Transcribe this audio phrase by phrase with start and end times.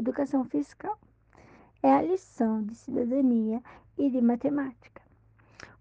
[0.00, 0.98] educação fiscal.
[1.82, 3.62] É a lição de cidadania
[3.96, 5.00] e de matemática.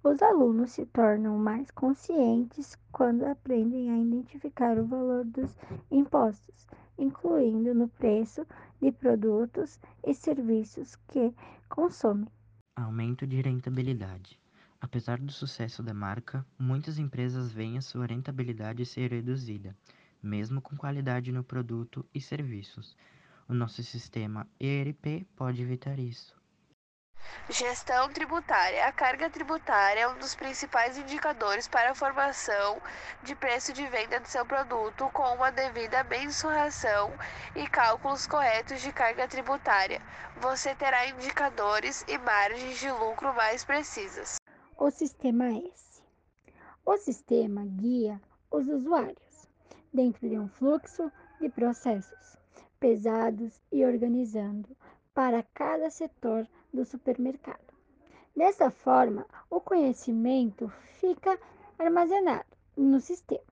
[0.02, 5.58] Os alunos se tornam mais conscientes quando aprendem a identificar o valor dos
[5.91, 6.68] impostos,
[6.98, 8.45] incluindo no preço
[8.82, 11.34] de produtos e serviços que
[11.67, 12.30] consomem.
[12.77, 14.40] Aumento de rentabilidade.
[14.80, 19.76] Apesar do sucesso da marca, muitas empresas veem a sua rentabilidade ser reduzida,
[20.23, 22.95] mesmo com qualidade no produto e serviços.
[23.49, 26.40] O nosso sistema ERP pode evitar isso.
[27.49, 28.85] Gestão tributária.
[28.85, 32.80] A carga tributária é um dos principais indicadores para a formação
[33.23, 37.12] de preço de venda de seu produto, com uma devida mensuração
[37.55, 39.99] e cálculos corretos de carga tributária.
[40.40, 44.35] Você terá indicadores e margens de lucro mais precisas.
[44.77, 46.04] O sistema S.
[46.85, 48.21] O sistema guia
[48.52, 49.49] os usuários
[49.91, 52.38] dentro de um fluxo de processos
[52.80, 54.70] pesados e organizando
[55.13, 57.74] para cada setor do supermercado.
[58.36, 61.38] Dessa forma, o conhecimento fica
[61.77, 62.46] armazenado
[62.77, 63.44] no sistema,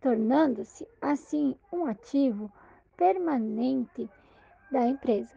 [0.00, 2.52] tornando-se assim um ativo
[2.96, 4.08] permanente
[4.70, 5.34] da empresa.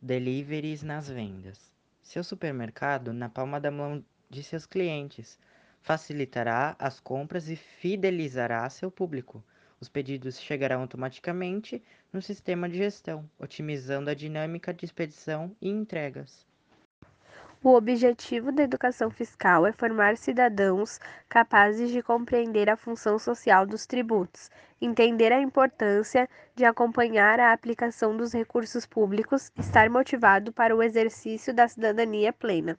[0.00, 1.72] Deliveries nas vendas.
[2.02, 5.38] Seu supermercado na palma da mão de seus clientes
[5.80, 9.42] facilitará as compras e fidelizará seu público.
[9.84, 16.46] Os pedidos chegarão automaticamente no sistema de gestão, otimizando a dinâmica de expedição e entregas.
[17.62, 23.84] O objetivo da educação fiscal é formar cidadãos capazes de compreender a função social dos
[23.84, 30.82] tributos, entender a importância de acompanhar a aplicação dos recursos públicos, estar motivado para o
[30.82, 32.78] exercício da cidadania plena.